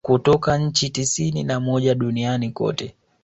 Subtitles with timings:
[0.05, 2.95] Kutoka nchi tisini na moja duniani kote